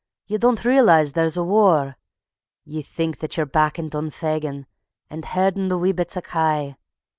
[0.25, 1.95] Ye don't realize there's a war.
[2.65, 4.65] Ye think that ye're back in Dunvegan,
[5.11, 6.75] and herdin' the wee bits o' kye."